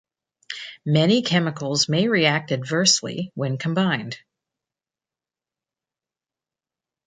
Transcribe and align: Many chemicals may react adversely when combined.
Many 0.87 1.21
chemicals 1.21 1.87
may 1.87 2.07
react 2.07 2.51
adversely 2.51 3.31
when 3.35 3.59
combined. 3.59 4.17